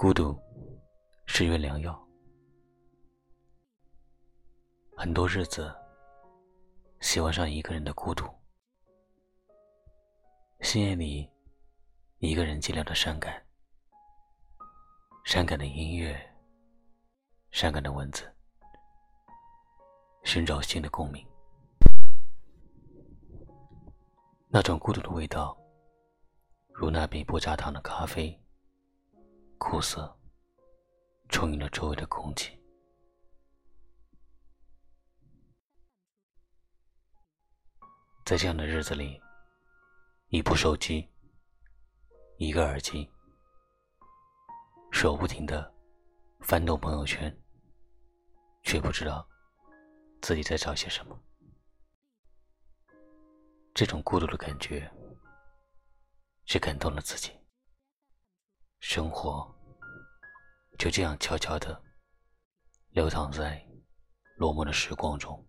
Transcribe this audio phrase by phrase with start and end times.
[0.00, 0.40] 孤独
[1.26, 2.08] 是一味良药。
[4.96, 5.74] 很多日子，
[7.00, 8.24] 喜欢上一个人的孤独，
[10.60, 11.28] 深夜里，
[12.18, 13.44] 一个人寂寥的伤感，
[15.24, 16.16] 伤感的音乐，
[17.50, 18.32] 伤感的文字，
[20.22, 21.26] 寻找新的共鸣。
[24.46, 25.58] 那种孤独的味道，
[26.68, 28.40] 如那杯不加糖的咖啡，
[29.70, 30.18] 苦涩，
[31.28, 32.58] 充盈了周围的空气。
[38.24, 39.20] 在这样的日子里，
[40.28, 41.06] 一部手机，
[42.38, 43.10] 一个耳机，
[44.90, 45.70] 手不停的
[46.40, 47.30] 翻动朋友圈，
[48.62, 49.28] 却不知道
[50.22, 51.22] 自己在找些什么。
[53.74, 54.90] 这种孤独的感觉，
[56.46, 57.32] 是感动了自己。
[58.80, 59.52] 生活
[60.78, 61.82] 就这样悄悄的
[62.90, 63.60] 流淌在
[64.36, 65.44] 落寞的时光中。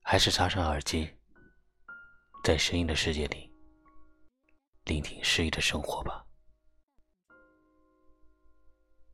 [0.00, 1.14] 还是插上耳机，
[2.42, 3.54] 在声音的世界里，
[4.84, 6.26] 聆听诗意的生活吧。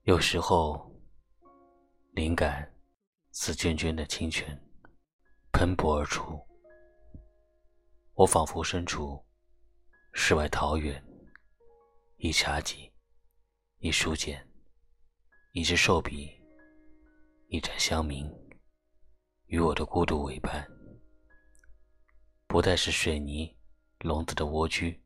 [0.02, 0.90] 有时候，
[2.12, 2.72] 灵感
[3.32, 4.58] 似涓涓的清泉。
[5.52, 6.40] 喷薄而出，
[8.14, 9.26] 我仿佛身处
[10.12, 11.02] 世外桃源，
[12.20, 12.92] 一茶几，
[13.78, 14.44] 一书简，
[15.52, 16.28] 一支寿笔，
[17.46, 18.28] 一盏香茗，
[19.46, 20.68] 与我的孤独为伴。
[22.48, 23.56] 不再是水泥
[24.00, 25.00] 笼子的蜗居，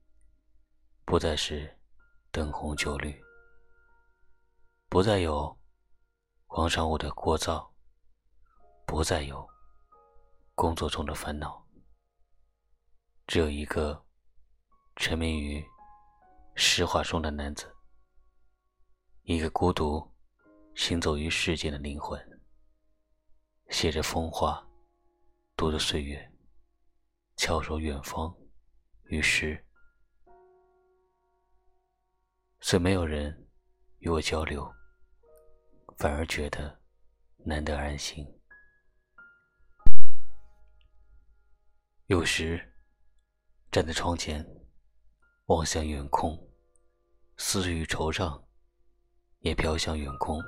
[1.04, 1.78] 不再是
[2.30, 3.22] 灯红酒绿，
[4.88, 5.60] 不再有
[6.46, 7.72] 广场舞的聒噪，
[8.86, 9.46] 不再有。
[10.54, 11.66] 工作中的烦恼，
[13.26, 14.06] 只有一个
[14.96, 15.62] 沉迷于
[16.54, 17.74] 诗画中的男子，
[19.22, 20.12] 一个孤独
[20.74, 22.40] 行走于世间的灵魂，
[23.68, 24.66] 写着风华，
[25.56, 26.32] 读着岁月，
[27.36, 28.34] 翘首远方
[29.04, 29.64] 与诗，
[32.60, 33.48] 虽没有人
[33.98, 34.70] 与我交流，
[35.96, 36.80] 反而觉得
[37.38, 38.26] 难得安心。
[42.06, 42.72] 有时，
[43.70, 44.46] 站在窗前，
[45.52, 46.34] 望向远空，
[47.36, 48.42] 思绪惆怅，
[49.40, 50.42] 也飘向远空，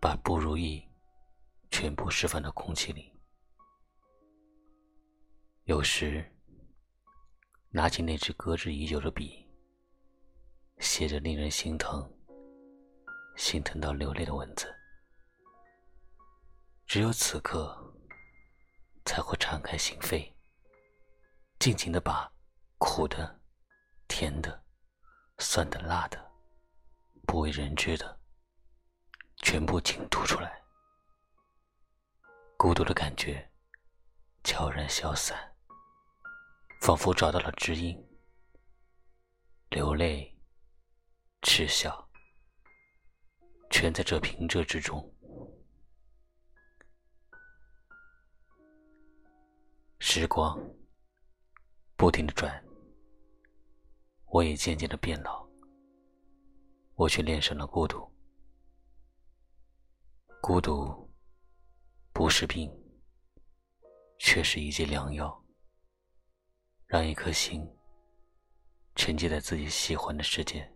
[0.00, 0.84] 把不如意
[1.70, 3.16] 全部释放到空气里。
[5.62, 6.28] 有时，
[7.70, 9.48] 拿起那支搁置已久的笔，
[10.78, 12.12] 写着令人心疼、
[13.36, 14.66] 心疼到流泪的文字。
[16.84, 17.78] 只有此刻。
[19.04, 20.32] 才会敞开心扉，
[21.58, 22.32] 尽情的把
[22.78, 23.41] 苦的、
[24.14, 24.62] 甜的、
[25.38, 26.32] 酸的、辣的、
[27.26, 28.20] 不为人知的，
[29.38, 30.62] 全部倾吐出来。
[32.58, 33.50] 孤独的感觉
[34.44, 35.56] 悄然消散，
[36.82, 37.98] 仿佛找到了知音。
[39.70, 40.38] 流泪、
[41.40, 42.06] 嗤笑，
[43.70, 45.10] 全在这平仄之中。
[50.00, 50.60] 时光
[51.96, 52.62] 不停的转，
[54.32, 55.46] 我也渐渐的变老，
[56.94, 58.10] 我却恋上了孤独。
[60.40, 61.06] 孤独
[62.14, 62.72] 不是病，
[64.18, 65.44] 却是一剂良药，
[66.86, 67.62] 让一颗心
[68.94, 70.66] 沉寂在自己喜欢的世界，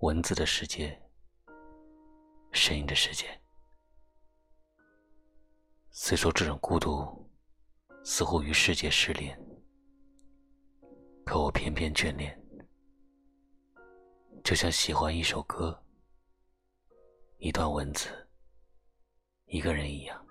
[0.00, 1.00] 文字的世界，
[2.52, 3.40] 声音的世界。
[5.90, 7.20] 虽说这种孤独。
[8.04, 9.38] 似乎与世界失联，
[11.24, 12.38] 可我偏偏眷恋，
[14.44, 15.82] 就像喜欢一首歌、
[17.38, 18.08] 一段文字、
[19.46, 20.26] 一个人一样，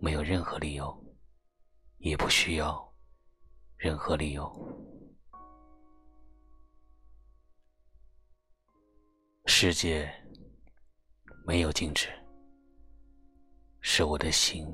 [0.00, 1.04] 没有任何理由，
[1.98, 2.94] 也不需要
[3.76, 4.52] 任何理由。
[9.46, 10.12] 世界
[11.46, 12.08] 没有静止，
[13.80, 14.66] 是我的心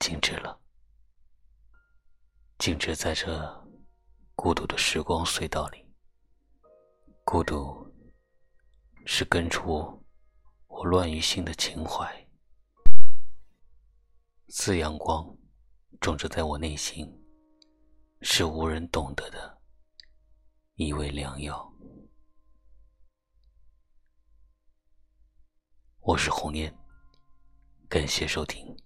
[0.00, 0.60] 静止了。
[2.58, 3.63] 静止在这
[4.44, 5.90] 孤独的时光隧道里，
[7.24, 7.90] 孤独
[9.06, 10.04] 是根除
[10.66, 12.28] 我乱于心的情怀，
[14.48, 15.34] 似阳光
[15.98, 17.10] 种植在我内心，
[18.20, 19.62] 是无人懂得的
[20.74, 21.72] 一味良药。
[26.00, 26.70] 我是红烟，
[27.88, 28.76] 感谢收听。